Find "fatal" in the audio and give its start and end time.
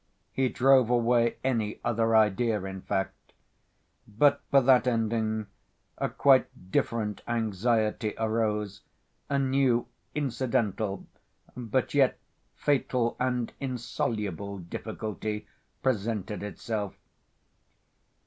12.55-13.15